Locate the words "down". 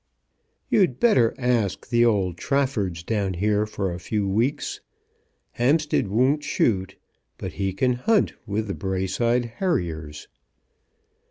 3.03-3.35